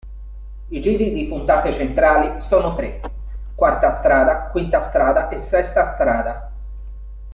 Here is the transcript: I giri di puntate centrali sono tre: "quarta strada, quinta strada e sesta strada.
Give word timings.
I 0.69 0.79
giri 0.81 1.13
di 1.13 1.27
puntate 1.27 1.71
centrali 1.71 2.41
sono 2.41 2.73
tre: 2.73 3.01
"quarta 3.53 3.91
strada, 3.91 4.45
quinta 4.47 4.79
strada 4.79 5.29
e 5.29 5.37
sesta 5.37 5.83
strada. 5.83 6.51